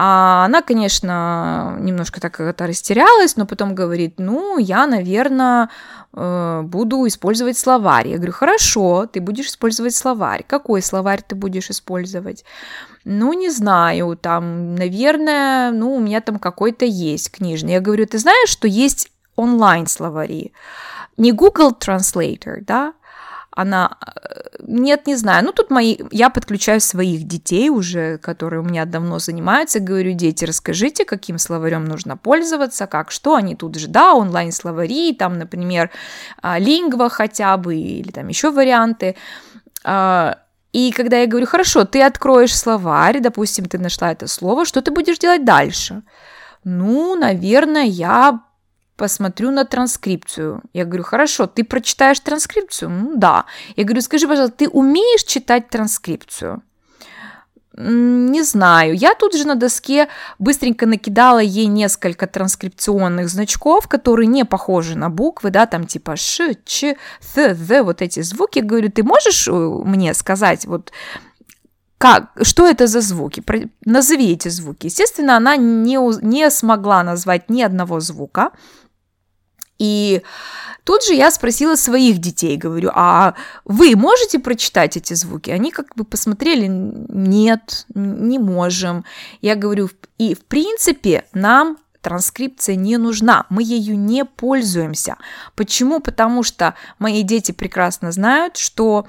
А 0.01 0.45
она, 0.45 0.61
конечно, 0.61 1.75
немножко 1.81 2.21
так 2.21 2.39
это 2.39 2.67
растерялась, 2.67 3.35
но 3.35 3.45
потом 3.45 3.75
говорит, 3.75 4.13
ну, 4.17 4.57
я, 4.57 4.87
наверное, 4.87 5.69
э, 6.13 6.61
буду 6.63 7.05
использовать 7.05 7.57
словарь. 7.57 8.07
Я 8.07 8.15
говорю, 8.15 8.31
хорошо, 8.31 9.07
ты 9.07 9.19
будешь 9.19 9.47
использовать 9.47 9.93
словарь. 9.93 10.45
Какой 10.47 10.81
словарь 10.81 11.21
ты 11.27 11.35
будешь 11.35 11.69
использовать? 11.69 12.45
Ну, 13.03 13.33
не 13.33 13.49
знаю, 13.49 14.15
там, 14.15 14.73
наверное, 14.75 15.71
ну, 15.71 15.95
у 15.95 15.99
меня 15.99 16.21
там 16.21 16.39
какой-то 16.39 16.85
есть 16.85 17.29
книжный. 17.31 17.73
Я 17.73 17.81
говорю, 17.81 18.05
ты 18.05 18.19
знаешь, 18.19 18.49
что 18.49 18.69
есть 18.69 19.11
онлайн-словари? 19.35 20.53
Не 21.17 21.33
Google 21.33 21.71
Translator, 21.77 22.61
да, 22.61 22.93
она... 23.51 23.97
Э, 24.05 24.41
нет, 24.67 25.07
не 25.07 25.15
знаю. 25.15 25.45
Ну, 25.45 25.51
тут 25.51 25.69
мои... 25.71 25.97
Я 26.11 26.29
подключаю 26.29 26.81
своих 26.81 27.23
детей 27.23 27.69
уже, 27.69 28.17
которые 28.17 28.61
у 28.61 28.63
меня 28.63 28.85
давно 28.85 29.19
занимаются. 29.19 29.79
Говорю, 29.79 30.13
дети, 30.13 30.45
расскажите, 30.45 31.05
каким 31.05 31.37
словарем 31.37 31.85
нужно 31.85 32.17
пользоваться, 32.17 32.87
как 32.87 33.11
что. 33.11 33.35
Они 33.35 33.55
тут 33.55 33.75
же, 33.75 33.87
да, 33.87 34.13
онлайн-словари, 34.13 35.13
там, 35.13 35.37
например, 35.37 35.89
а, 36.41 36.59
лингва 36.59 37.09
хотя 37.09 37.57
бы, 37.57 37.75
или 37.75 38.11
там 38.11 38.27
еще 38.27 38.51
варианты. 38.51 39.15
А, 39.83 40.37
и 40.71 40.91
когда 40.91 41.17
я 41.17 41.27
говорю, 41.27 41.47
хорошо, 41.47 41.85
ты 41.85 42.03
откроешь 42.03 42.55
словарь, 42.55 43.19
допустим, 43.19 43.65
ты 43.65 43.79
нашла 43.79 44.11
это 44.11 44.27
слово, 44.27 44.65
что 44.65 44.81
ты 44.81 44.91
будешь 44.91 45.17
делать 45.17 45.43
дальше? 45.43 46.03
Ну, 46.63 47.15
наверное, 47.15 47.85
я 47.85 48.41
посмотрю 48.99 49.51
на 49.51 49.63
транскрипцию. 49.63 50.61
Я 50.73 50.83
говорю, 50.83 51.03
хорошо, 51.03 51.47
ты 51.47 51.63
прочитаешь 51.63 52.19
транскрипцию? 52.19 52.89
Ну 52.89 53.15
да. 53.15 53.45
Я 53.77 53.85
говорю, 53.85 54.01
скажи, 54.01 54.27
пожалуйста, 54.27 54.57
ты 54.57 54.69
умеешь 54.69 55.23
читать 55.23 55.69
транскрипцию? 55.69 56.61
Не 57.73 58.43
знаю. 58.43 58.93
Я 58.93 59.15
тут 59.15 59.35
же 59.35 59.47
на 59.47 59.55
доске 59.55 60.09
быстренько 60.37 60.85
накидала 60.85 61.39
ей 61.39 61.67
несколько 61.67 62.27
транскрипционных 62.27 63.29
значков, 63.29 63.87
которые 63.87 64.27
не 64.27 64.43
похожи 64.43 64.97
на 64.97 65.09
буквы, 65.09 65.49
да, 65.49 65.65
там 65.65 65.87
типа 65.87 66.17
ш, 66.17 66.55
ч, 66.65 66.97
th, 67.35 67.55
the, 67.55 67.83
вот 67.83 68.01
эти 68.01 68.21
звуки. 68.21 68.59
Говорю, 68.59 68.91
ты 68.91 69.03
можешь 69.03 69.47
э, 69.47 69.51
мне 69.51 70.13
сказать, 70.13 70.65
вот 70.65 70.91
как, 71.99 72.31
что 72.41 72.65
это 72.65 72.87
за 72.87 73.01
звуки? 73.01 73.43
Назови 73.85 74.31
эти 74.31 74.47
звуки. 74.49 74.87
Естественно, 74.87 75.37
она 75.37 75.57
не, 75.57 75.97
не 76.21 76.49
смогла 76.49 77.03
назвать 77.03 77.49
ни 77.49 77.61
одного 77.61 77.99
звука. 77.99 78.51
И 79.79 80.21
тут 80.83 81.03
же 81.03 81.13
я 81.13 81.31
спросила 81.31 81.75
своих 81.75 82.19
детей, 82.19 82.57
говорю, 82.57 82.91
а 82.93 83.33
вы 83.65 83.95
можете 83.95 84.39
прочитать 84.39 84.97
эти 84.97 85.13
звуки? 85.13 85.49
Они 85.49 85.71
как 85.71 85.95
бы 85.95 86.03
посмотрели, 86.03 86.67
нет, 86.67 87.85
не 87.95 88.37
можем. 88.37 89.05
Я 89.41 89.55
говорю, 89.55 89.89
и 90.17 90.35
в 90.35 90.45
принципе 90.45 91.25
нам 91.33 91.77
транскрипция 92.01 92.75
не 92.75 92.97
нужна, 92.97 93.45
мы 93.49 93.63
ею 93.63 93.97
не 93.97 94.25
пользуемся. 94.25 95.17
Почему? 95.55 95.99
Потому 95.99 96.43
что 96.43 96.75
мои 96.97 97.23
дети 97.23 97.51
прекрасно 97.51 98.11
знают, 98.11 98.57
что 98.57 99.05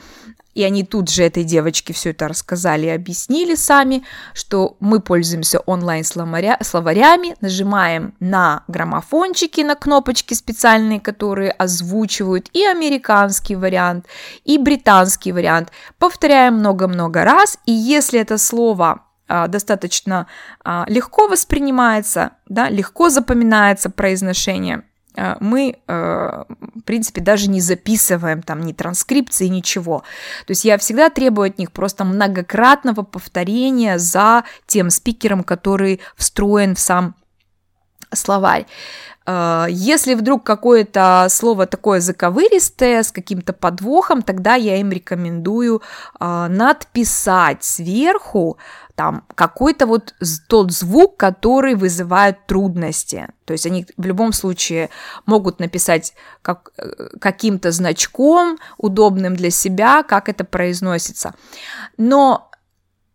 и 0.54 0.62
они 0.62 0.84
тут 0.84 1.08
же 1.08 1.22
этой 1.22 1.44
девочке 1.44 1.92
все 1.92 2.10
это 2.10 2.28
рассказали 2.28 2.86
и 2.86 2.90
объяснили 2.90 3.54
сами, 3.54 4.04
что 4.34 4.76
мы 4.80 5.00
пользуемся 5.00 5.60
онлайн-словарями, 5.60 7.36
нажимаем 7.40 8.14
на 8.20 8.64
граммофончики, 8.68 9.60
на 9.60 9.74
кнопочки 9.74 10.34
специальные, 10.34 11.00
которые 11.00 11.52
озвучивают 11.52 12.48
и 12.52 12.64
американский 12.64 13.56
вариант, 13.56 14.06
и 14.44 14.58
британский 14.58 15.32
вариант. 15.32 15.70
Повторяем 15.98 16.54
много-много 16.54 17.24
раз, 17.24 17.58
и 17.66 17.72
если 17.72 18.20
это 18.20 18.38
слово 18.38 19.04
а, 19.28 19.46
достаточно 19.46 20.26
а, 20.64 20.84
легко 20.88 21.28
воспринимается, 21.28 22.32
да, 22.48 22.68
легко 22.68 23.08
запоминается 23.08 23.90
произношение– 23.90 24.82
мы, 25.40 25.76
э, 25.86 26.44
в 26.76 26.82
принципе, 26.84 27.20
даже 27.20 27.50
не 27.50 27.60
записываем 27.60 28.42
там 28.42 28.60
ни 28.62 28.72
транскрипции, 28.72 29.48
ничего. 29.48 29.98
То 30.46 30.52
есть 30.52 30.64
я 30.64 30.78
всегда 30.78 31.10
требую 31.10 31.48
от 31.48 31.58
них 31.58 31.72
просто 31.72 32.04
многократного 32.04 33.02
повторения 33.02 33.98
за 33.98 34.44
тем 34.66 34.90
спикером, 34.90 35.44
который 35.44 36.00
встроен 36.16 36.74
в 36.74 36.80
сам 36.80 37.14
словарь. 38.14 38.66
Э, 39.26 39.66
если 39.68 40.14
вдруг 40.14 40.42
какое-то 40.42 41.26
слово 41.28 41.66
такое 41.66 42.00
заковыристое, 42.00 43.02
с 43.02 43.12
каким-то 43.12 43.52
подвохом, 43.52 44.22
тогда 44.22 44.54
я 44.54 44.76
им 44.76 44.90
рекомендую 44.90 45.82
надписать 46.18 47.62
сверху 47.62 48.58
там 49.00 49.24
какой-то 49.34 49.86
вот 49.86 50.14
тот 50.46 50.72
звук, 50.72 51.16
который 51.16 51.74
вызывает 51.74 52.46
трудности. 52.46 53.28
То 53.46 53.54
есть 53.54 53.64
они 53.64 53.86
в 53.96 54.04
любом 54.04 54.34
случае 54.34 54.90
могут 55.24 55.58
написать 55.58 56.12
как, 56.42 56.72
э, 56.76 57.08
каким-то 57.18 57.70
значком, 57.70 58.58
удобным 58.76 59.36
для 59.36 59.50
себя, 59.50 60.02
как 60.02 60.28
это 60.28 60.44
произносится. 60.44 61.32
Но, 61.96 62.50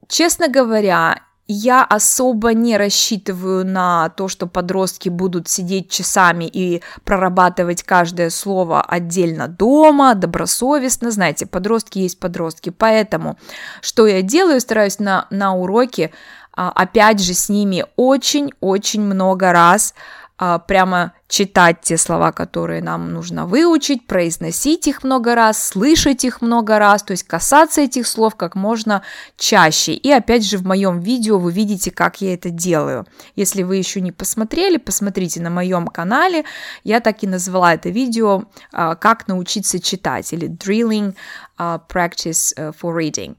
честно 0.08 0.48
говоря, 0.48 1.20
я 1.48 1.84
особо 1.84 2.54
не 2.54 2.78
рассчитываю 2.78 3.66
на 3.66 4.10
то, 4.10 4.28
что 4.28 4.48
подростки 4.48 5.10
будут 5.10 5.48
сидеть 5.48 5.92
часами 5.92 6.46
и 6.46 6.82
прорабатывать 7.04 7.84
каждое 7.84 8.32
слово 8.32 8.82
отдельно 8.82 9.48
дома, 9.48 10.16
добросовестно. 10.16 11.12
Знаете, 11.12 11.46
подростки 11.46 12.00
есть 12.00 12.20
подростки. 12.20 12.72
Поэтому 12.72 13.38
что 13.82 14.08
я 14.08 14.22
делаю? 14.24 14.60
Стараюсь 14.60 15.00
на, 15.00 15.28
на 15.30 15.56
уроке, 15.56 16.12
а, 16.56 16.72
опять 16.72 17.22
же, 17.22 17.34
с 17.34 17.50
ними 17.50 17.86
очень-очень 17.96 19.02
много 19.02 19.52
раз 19.52 19.94
а, 20.38 20.60
прямо 20.60 21.14
читать 21.28 21.82
те 21.82 21.98
слова, 21.98 22.32
которые 22.32 22.82
нам 22.82 23.12
нужно 23.12 23.46
выучить, 23.46 24.06
произносить 24.06 24.88
их 24.88 25.04
много 25.04 25.34
раз, 25.36 25.64
слышать 25.64 26.24
их 26.24 26.42
много 26.42 26.78
раз, 26.78 27.04
то 27.04 27.12
есть 27.12 27.24
касаться 27.24 27.82
этих 27.82 28.08
слов 28.08 28.36
как 28.36 28.56
можно 28.56 29.02
чаще. 29.38 29.94
И 29.94 30.12
опять 30.12 30.46
же 30.46 30.58
в 30.58 30.66
моем 30.66 31.00
видео 31.00 31.40
вы 31.40 31.52
видите, 31.52 31.92
как 31.92 32.22
я 32.22 32.34
это 32.34 32.50
делаю. 32.50 33.06
Если 33.36 33.64
вы 33.64 33.78
еще 33.78 34.02
не 34.02 34.12
посмотрели, 34.12 34.78
посмотрите 34.78 35.42
на 35.42 35.50
моем 35.50 35.88
канале. 35.88 36.46
Я 36.84 37.00
так 37.00 37.24
и 37.24 37.28
назвала 37.28 37.74
это 37.74 37.90
видео 37.90 38.44
а, 38.72 38.96
«Как 38.96 39.28
научиться 39.28 39.80
читать» 39.80 40.32
или 40.32 40.48
«Drilling 40.48 41.16
а, 41.58 41.82
Practice 41.90 42.76
for 42.80 42.96
Reading». 42.96 43.36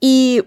И 0.00 0.44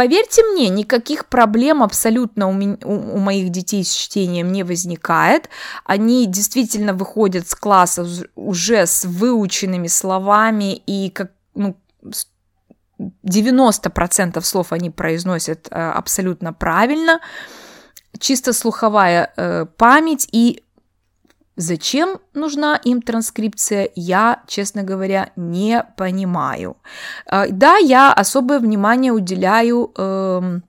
Поверьте 0.00 0.42
мне, 0.42 0.70
никаких 0.70 1.26
проблем 1.26 1.82
абсолютно 1.82 2.48
у, 2.48 2.54
меня, 2.54 2.78
у, 2.84 3.16
у 3.16 3.18
моих 3.18 3.50
детей 3.50 3.84
с 3.84 3.92
чтением 3.92 4.50
не 4.50 4.62
возникает. 4.62 5.50
Они 5.84 6.24
действительно 6.24 6.94
выходят 6.94 7.46
с 7.46 7.54
класса 7.54 8.06
уже 8.34 8.86
с 8.86 9.04
выученными 9.04 9.88
словами 9.88 10.74
и 10.86 11.10
как, 11.10 11.32
ну, 11.54 11.76
90% 12.98 14.40
слов 14.40 14.72
они 14.72 14.88
произносят 14.88 15.68
э, 15.70 15.74
абсолютно 15.74 16.54
правильно. 16.54 17.20
Чисто 18.18 18.54
слуховая 18.54 19.34
э, 19.36 19.66
память 19.76 20.26
и 20.32 20.64
Зачем 21.60 22.20
нужна 22.32 22.80
им 22.86 23.02
транскрипция, 23.02 23.90
я, 23.94 24.42
честно 24.46 24.82
говоря, 24.82 25.30
не 25.36 25.84
понимаю. 25.98 26.78
Э, 27.30 27.48
да, 27.50 27.76
я 27.76 28.14
особое 28.14 28.60
внимание 28.60 29.12
уделяю 29.12 29.92
э, 29.94 30.60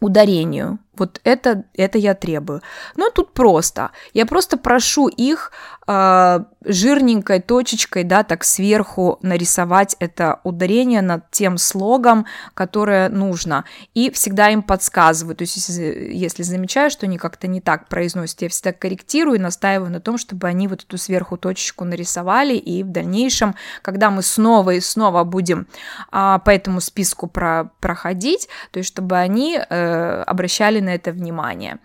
ударению. 0.00 0.78
Вот 0.96 1.20
это, 1.22 1.64
это 1.74 1.98
я 1.98 2.14
требую. 2.14 2.60
Но 2.96 3.10
тут 3.10 3.34
просто. 3.34 3.92
Я 4.14 4.26
просто 4.26 4.56
прошу 4.56 5.06
их 5.06 5.52
э, 5.86 6.40
жирненькой 6.64 7.40
точечкой, 7.40 8.04
да, 8.04 8.22
так 8.22 8.44
сверху 8.44 9.18
нарисовать 9.22 9.96
это 9.98 10.40
ударение 10.44 11.02
над 11.02 11.30
тем 11.30 11.58
слогом, 11.58 12.26
которое 12.54 13.08
нужно. 13.08 13.64
И 13.94 14.10
всегда 14.10 14.50
им 14.50 14.62
подсказываю. 14.62 15.36
То 15.36 15.42
есть, 15.42 15.56
если, 15.56 16.10
если 16.12 16.42
замечаю, 16.42 16.90
что 16.90 17.06
они 17.06 17.18
как-то 17.18 17.46
не 17.46 17.60
так 17.60 17.88
произносят, 17.88 18.42
я 18.42 18.48
всегда 18.48 18.72
корректирую 18.72 19.36
и 19.36 19.40
настаиваю 19.40 19.90
на 19.90 20.00
том, 20.00 20.18
чтобы 20.18 20.48
они 20.48 20.68
вот 20.68 20.82
эту 20.82 20.98
сверху 20.98 21.36
точечку 21.36 21.84
нарисовали. 21.84 22.54
И 22.54 22.82
в 22.82 22.90
дальнейшем, 22.90 23.54
когда 23.82 24.10
мы 24.10 24.22
снова 24.22 24.70
и 24.70 24.80
снова 24.80 25.24
будем 25.24 25.68
э, 26.12 26.38
по 26.44 26.50
этому 26.50 26.80
списку 26.80 27.26
про, 27.26 27.70
проходить, 27.80 28.48
то 28.72 28.78
есть, 28.78 28.88
чтобы 28.88 29.16
они 29.16 29.58
э, 29.58 30.22
обращали 30.22 30.80
на 30.80 30.94
это 30.94 31.12
внимание. 31.12 31.78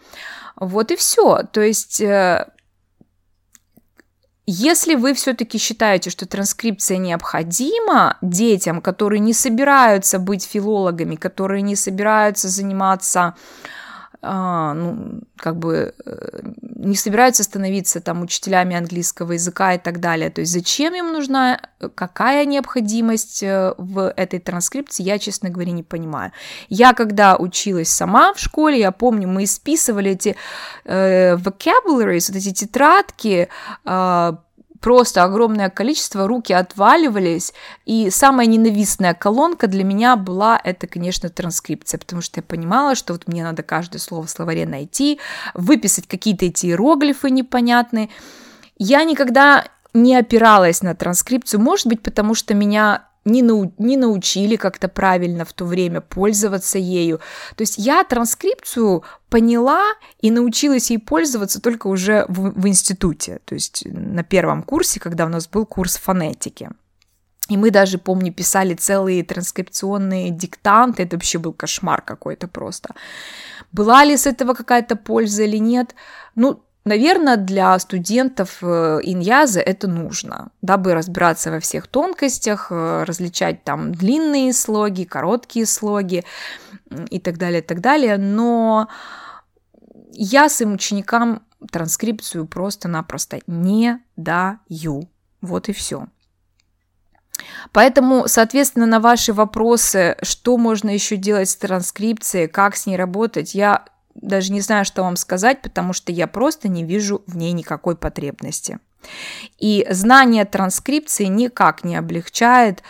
Вот 0.56 0.92
и 0.92 0.96
все. 0.96 1.44
То 1.52 1.62
есть 1.62 2.02
э, 2.02 2.48
если 4.48 4.96
вы 4.96 5.14
все-таки 5.14 5.58
считаете, 5.58 6.10
что 6.10 6.26
транскрипция 6.26 6.98
необходима 6.98 8.18
детям, 8.22 8.82
которые 8.82 9.20
не 9.20 9.34
собираются 9.34 10.20
быть 10.20 10.44
филологами, 10.44 11.16
которые 11.16 11.62
не 11.62 11.76
собираются 11.76 12.50
заниматься 12.50 13.36
ну, 14.24 15.22
как 15.36 15.58
бы 15.58 15.94
э, 16.06 16.40
не 16.62 16.96
собираются 16.96 17.44
становиться 17.44 18.02
там 18.02 18.22
учителями 18.22 18.76
английского 18.76 19.34
языка 19.34 19.74
и 19.74 19.80
так 19.80 20.00
далее. 20.00 20.30
То 20.30 20.42
есть 20.42 20.54
зачем 20.54 20.94
им 20.94 21.12
нужна, 21.12 21.60
какая 21.96 22.46
необходимость 22.46 23.42
э, 23.42 23.74
в 23.78 24.14
этой 24.16 24.40
транскрипции, 24.40 25.04
я, 25.04 25.18
честно 25.18 25.50
говоря, 25.50 25.72
не 25.72 25.84
понимаю. 25.84 26.32
Я, 26.70 26.94
когда 26.94 27.36
училась 27.36 27.90
сама 27.90 28.34
в 28.34 28.40
школе, 28.40 28.80
я 28.80 28.92
помню, 28.92 29.28
мы 29.28 29.46
исписывали 29.46 30.12
эти 30.12 30.36
э, 30.86 31.36
vocabularies, 31.36 32.32
вот 32.32 32.38
эти 32.38 32.52
тетрадки, 32.54 33.50
э, 33.86 34.34
просто 34.82 35.24
огромное 35.24 35.70
количество, 35.70 36.28
руки 36.28 36.52
отваливались, 36.52 37.54
и 37.86 38.10
самая 38.10 38.48
ненавистная 38.48 39.14
колонка 39.14 39.68
для 39.68 39.84
меня 39.84 40.16
была, 40.16 40.60
это, 40.62 40.88
конечно, 40.88 41.30
транскрипция, 41.30 42.00
потому 42.00 42.22
что 42.22 42.40
я 42.40 42.44
понимала, 42.44 42.96
что 42.96 43.14
вот 43.14 43.28
мне 43.28 43.44
надо 43.44 43.64
каждое 43.64 44.00
слово 44.00 44.26
в 44.26 44.30
словаре 44.30 44.66
найти, 44.66 45.20
выписать 45.54 46.08
какие-то 46.08 46.46
эти 46.46 46.66
иероглифы 46.66 47.30
непонятные. 47.30 48.10
Я 48.78 49.04
никогда 49.04 49.66
не 49.94 50.16
опиралась 50.16 50.82
на 50.82 50.96
транскрипцию, 50.96 51.62
может 51.62 51.88
быть, 51.88 52.02
потому 52.02 52.34
что 52.34 52.54
меня 52.54 53.08
не, 53.26 53.42
нау 53.44 53.74
не 53.78 53.98
научили 53.98 54.56
как-то 54.56 54.88
правильно 54.88 55.46
в 55.46 55.54
то 55.54 55.66
время 55.66 56.02
пользоваться 56.02 56.78
ею. 56.78 57.20
То 57.56 57.62
есть 57.62 57.78
я 57.78 58.04
транскрипцию 58.04 59.04
поняла 59.30 59.82
и 60.20 60.32
научилась 60.32 60.90
ей 60.92 60.98
пользоваться 60.98 61.62
только 61.62 61.88
уже 61.88 62.26
в, 62.28 62.52
в 62.60 62.68
институте, 62.68 63.40
то 63.46 63.56
есть 63.56 63.84
на 63.86 64.24
первом 64.24 64.64
курсе, 64.64 65.00
когда 65.00 65.26
у 65.26 65.30
нас 65.30 65.48
был 65.48 65.66
курс 65.66 65.98
фонетики. 65.98 66.70
И 67.50 67.58
мы 67.58 67.70
даже, 67.70 67.98
помню, 67.98 68.34
писали 68.34 68.76
целые 68.76 69.24
транскрипционные 69.24 70.30
диктанты, 70.30 71.04
это 71.04 71.18
вообще 71.18 71.38
был 71.38 71.54
кошмар 71.54 72.02
какой-то 72.02 72.48
просто. 72.48 72.96
Была 73.74 74.06
ли 74.06 74.16
с 74.16 74.26
этого 74.26 74.54
какая-то 74.54 74.96
польза 74.96 75.44
или 75.44 75.58
нет? 75.58 75.96
Ну, 76.36 76.64
Наверное, 76.84 77.38
для 77.38 77.78
студентов 77.78 78.58
э, 78.64 79.00
иньяза 79.04 79.60
это 79.60 79.88
нужно, 79.88 80.52
дабы 80.64 80.96
разбираться 80.96 81.52
во 81.52 81.60
всех 81.60 81.86
тонкостях, 81.86 82.72
э, 82.72 83.04
различать 83.04 83.64
там 83.64 83.94
длинные 83.94 84.52
слоги, 84.52 85.06
короткие 85.06 85.68
слоги 85.68 86.24
и 87.12 87.20
так 87.20 87.38
далее, 87.38 87.62
и 87.62 87.64
так 87.64 87.82
далее. 87.82 88.18
Но 88.18 88.88
я 90.12 90.50
своим 90.50 90.74
ученикам 90.74 91.44
транскрипцию 91.72 92.48
просто-напросто 92.48 93.42
не 93.46 94.00
даю. 94.16 95.08
Вот 95.42 95.70
и 95.70 95.74
все. 95.74 96.08
Поэтому, 97.72 98.28
соответственно, 98.28 98.86
на 98.88 99.00
ваши 99.00 99.34
вопросы, 99.34 100.18
что 100.22 100.58
можно 100.58 100.90
еще 100.90 101.16
делать 101.16 101.50
с 101.50 101.56
транскрипцией, 101.56 102.48
как 102.48 102.76
с 102.76 102.86
ней 102.86 102.98
работать, 102.98 103.54
я 103.54 103.86
даже 104.22 104.52
не 104.52 104.62
знаю, 104.62 104.86
что 104.86 105.04
вам 105.04 105.16
сказать, 105.16 105.62
потому 105.62 105.94
что 105.94 106.12
я 106.12 106.28
просто 106.28 106.68
не 106.68 106.84
вижу 106.84 107.24
в 107.28 107.36
ней 107.36 107.52
никакой 107.52 107.96
потребности. 107.96 108.80
И 109.58 109.86
знание 109.90 110.46
транскрипции 110.46 111.26
никак 111.26 111.84
не 111.84 111.96
облегчает 111.96 112.84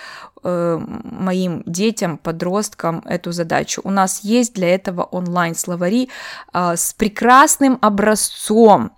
э, 0.44 0.78
моим 0.78 1.64
детям, 1.66 2.18
подросткам 2.18 3.00
эту 3.06 3.32
задачу. 3.32 3.82
У 3.84 3.92
нас 3.92 4.22
есть 4.24 4.54
для 4.54 4.74
этого 4.76 5.04
онлайн-словари 5.04 6.10
э, 6.54 6.74
с 6.76 6.94
прекрасным 6.94 7.78
образцом, 7.82 8.92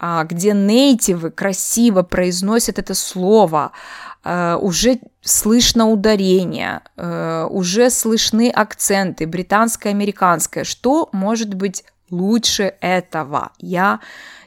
э, 0.00 0.24
где 0.24 0.52
нейтивы 0.52 1.30
красиво 1.30 2.02
произносят 2.02 2.78
это 2.78 2.94
слово, 2.94 3.72
уже 4.60 5.00
слышно 5.26 5.88
ударение, 5.88 6.80
uh, 6.96 7.46
уже 7.48 7.90
слышны 7.90 8.50
акценты, 8.50 9.26
британское, 9.26 9.92
американское. 9.92 10.64
Что 10.64 11.08
может 11.12 11.54
быть 11.54 11.84
лучше 12.10 12.74
этого? 12.80 13.52
Я, 13.58 14.00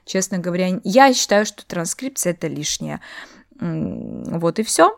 честно 0.05 0.39
говоря, 0.39 0.79
я 0.83 1.13
считаю, 1.13 1.45
что 1.45 1.65
транскрипция 1.65 2.31
это 2.33 2.47
лишнее. 2.47 3.01
Вот 3.59 4.59
и 4.59 4.63
все. 4.63 4.97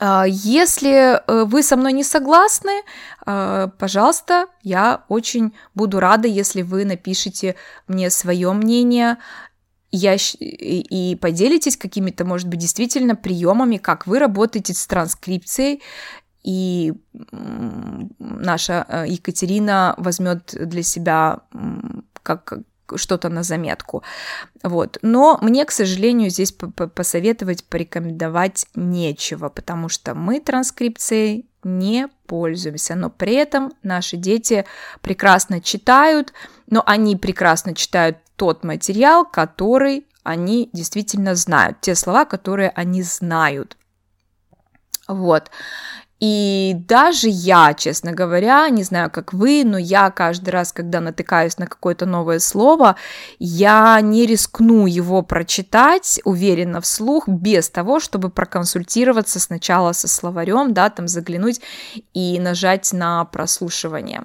Uh, 0.00 0.24
если 0.28 1.20
э, 1.20 1.44
вы 1.44 1.62
со 1.62 1.76
мной 1.76 1.92
не 1.92 2.02
согласны, 2.02 2.82
пожалуйста, 3.24 4.46
я 4.62 5.04
очень 5.08 5.54
буду 5.74 6.00
рада, 6.00 6.26
если 6.26 6.62
вы 6.62 6.84
напишите 6.84 7.54
мне 7.86 8.10
свое 8.10 8.52
мнение 8.52 9.18
я, 9.96 10.16
и 10.38 11.16
поделитесь 11.20 11.76
какими-то, 11.76 12.24
может 12.24 12.48
быть, 12.48 12.60
действительно 12.60 13.16
приемами, 13.16 13.76
как 13.76 14.06
вы 14.06 14.18
работаете 14.18 14.74
с 14.74 14.86
транскрипцией, 14.86 15.82
и 16.42 16.92
наша 18.18 18.84
э, 18.86 19.04
Екатерина 19.08 19.94
возьмет 19.96 20.54
для 20.54 20.82
себя 20.82 21.40
как 22.22 22.58
что-то 22.96 23.30
на 23.30 23.42
заметку. 23.42 24.02
Вот. 24.62 24.98
Но 25.00 25.38
мне, 25.40 25.64
к 25.64 25.70
сожалению, 25.70 26.30
здесь 26.30 26.52
посоветовать, 26.52 27.64
порекомендовать 27.64 28.66
нечего, 28.74 29.48
потому 29.48 29.88
что 29.88 30.14
мы 30.14 30.40
транскрипцией 30.40 31.46
не 31.62 32.08
пользуемся, 32.26 32.94
но 32.94 33.08
при 33.08 33.34
этом 33.34 33.72
наши 33.82 34.18
дети 34.18 34.66
прекрасно 35.00 35.62
читают, 35.62 36.32
но 36.66 36.82
они 36.84 37.16
прекрасно 37.16 37.74
читают 37.74 38.18
тот 38.36 38.64
материал, 38.64 39.24
который 39.24 40.06
они 40.22 40.70
действительно 40.72 41.34
знают, 41.34 41.80
те 41.80 41.94
слова, 41.94 42.24
которые 42.24 42.70
они 42.70 43.02
знают. 43.02 43.76
Вот. 45.06 45.50
И 46.20 46.76
даже 46.88 47.28
я, 47.28 47.74
честно 47.74 48.12
говоря, 48.12 48.66
не 48.70 48.82
знаю, 48.82 49.10
как 49.10 49.34
вы, 49.34 49.62
но 49.64 49.76
я 49.76 50.10
каждый 50.10 50.50
раз, 50.50 50.72
когда 50.72 51.00
натыкаюсь 51.00 51.58
на 51.58 51.66
какое-то 51.66 52.06
новое 52.06 52.38
слово, 52.38 52.96
я 53.38 54.00
не 54.00 54.24
рискну 54.24 54.86
его 54.86 55.20
прочитать 55.20 56.20
уверенно 56.24 56.80
вслух, 56.80 57.28
без 57.28 57.68
того, 57.68 58.00
чтобы 58.00 58.30
проконсультироваться 58.30 59.38
сначала 59.38 59.92
со 59.92 60.08
словарем, 60.08 60.72
да, 60.72 60.88
там 60.88 61.08
заглянуть 61.08 61.60
и 62.14 62.38
нажать 62.40 62.92
на 62.94 63.24
прослушивание. 63.26 64.24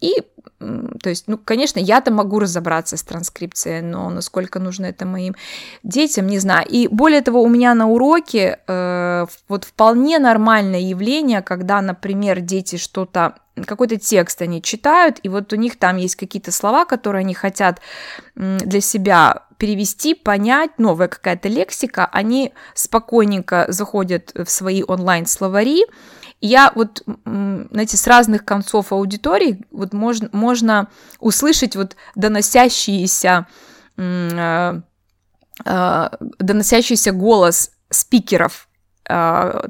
И 0.00 0.22
то 0.58 1.10
есть, 1.10 1.24
ну, 1.26 1.38
конечно, 1.38 1.78
я-то 1.78 2.10
могу 2.10 2.38
разобраться 2.38 2.96
с 2.96 3.02
транскрипцией, 3.02 3.82
но 3.82 4.08
насколько 4.08 4.58
нужно 4.58 4.86
это 4.86 5.04
моим 5.04 5.34
детям, 5.82 6.26
не 6.26 6.38
знаю. 6.38 6.66
И 6.68 6.88
более 6.88 7.20
того, 7.20 7.42
у 7.42 7.48
меня 7.48 7.74
на 7.74 7.88
уроке 7.88 8.58
э, 8.66 9.26
вот 9.48 9.64
вполне 9.64 10.18
нормальное 10.18 10.80
явление, 10.80 11.42
когда, 11.42 11.80
например, 11.82 12.40
дети 12.40 12.76
что-то 12.76 13.34
какой-то 13.66 13.96
текст 13.96 14.42
они 14.42 14.60
читают, 14.60 15.18
и 15.22 15.28
вот 15.28 15.52
у 15.52 15.56
них 15.56 15.78
там 15.78 15.96
есть 15.96 16.16
какие-то 16.16 16.52
слова, 16.52 16.84
которые 16.84 17.20
они 17.20 17.32
хотят 17.34 17.80
для 18.34 18.80
себя 18.80 19.46
перевести, 19.56 20.14
понять, 20.14 20.78
новая 20.78 21.08
какая-то 21.08 21.48
лексика, 21.48 22.06
они 22.06 22.52
спокойненько 22.74 23.66
заходят 23.68 24.32
в 24.34 24.50
свои 24.50 24.82
онлайн-словари, 24.86 25.84
я 26.40 26.72
вот, 26.74 27.02
знаете, 27.24 27.96
с 27.96 28.06
разных 28.06 28.44
концов 28.44 28.92
аудитории 28.92 29.64
вот 29.70 29.92
можно, 29.92 30.28
можно 30.32 30.88
услышать 31.18 31.76
вот 31.76 31.96
доносящиеся, 32.14 33.46
э, 33.96 34.80
э, 35.64 36.08
доносящийся 36.38 37.12
голос 37.12 37.72
спикеров 37.90 38.68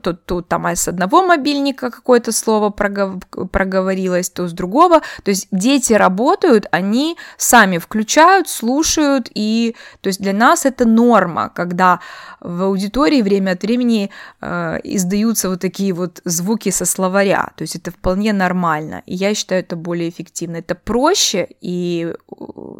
тут, 0.03 0.25
тут 0.25 0.49
там 0.49 0.66
с 0.66 0.88
одного 0.88 1.22
мобильника 1.22 1.90
какое-то 1.90 2.33
слово 2.33 2.70
прогов... 2.70 3.20
проговорилось, 3.53 4.31
то 4.31 4.49
с 4.49 4.53
другого. 4.53 5.01
То 5.22 5.31
есть 5.31 5.49
дети 5.51 5.92
работают, 5.92 6.66
они 6.70 7.16
сами 7.37 7.79
включают, 7.79 8.49
слушают, 8.49 9.31
и 9.35 9.77
то 10.01 10.09
есть 10.09 10.20
для 10.20 10.33
нас 10.33 10.64
это 10.64 10.87
норма, 10.87 11.51
когда 11.55 12.01
в 12.40 12.62
аудитории 12.62 13.22
время 13.22 13.53
от 13.53 13.62
времени 13.62 14.11
э, 14.40 14.79
издаются 14.85 15.51
вот 15.51 15.61
такие 15.61 15.92
вот 15.92 16.20
звуки 16.25 16.70
со 16.70 16.85
словаря. 16.85 17.51
То 17.57 17.62
есть 17.62 17.77
это 17.77 17.90
вполне 17.90 18.33
нормально. 18.33 19.03
И 19.07 19.14
я 19.14 19.35
считаю 19.35 19.62
это 19.62 19.77
более 19.77 20.09
эффективно. 20.09 20.57
Это 20.57 20.75
проще 20.75 21.49
и 21.61 22.14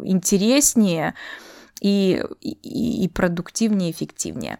интереснее 0.03 1.13
и, 1.81 2.23
и, 2.41 3.03
и 3.03 3.07
продуктивнее, 3.09 3.91
эффективнее. 3.91 4.59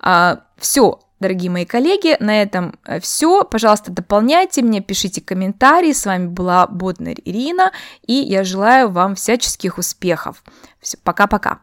А, 0.00 0.40
все, 0.56 1.00
дорогие 1.20 1.50
мои 1.50 1.64
коллеги. 1.64 2.16
На 2.20 2.42
этом 2.42 2.78
э, 2.84 3.00
все. 3.00 3.44
Пожалуйста, 3.44 3.92
дополняйте 3.92 4.62
мне, 4.62 4.80
пишите 4.80 5.20
комментарии. 5.20 5.92
С 5.92 6.06
вами 6.06 6.26
была 6.26 6.66
Ботнер 6.66 7.16
Ирина, 7.24 7.72
и 8.06 8.14
я 8.14 8.44
желаю 8.44 8.90
вам 8.90 9.14
всяческих 9.14 9.78
успехов. 9.78 10.42
Все, 10.80 10.98
пока-пока. 11.02 11.60